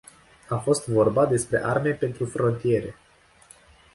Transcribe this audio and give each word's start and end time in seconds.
A 0.49 0.57
fost 0.57 0.87
vorba 0.87 1.25
despre 1.25 1.63
arme 1.65 1.89
pentru 1.91 2.25
frontiere. 2.25 2.95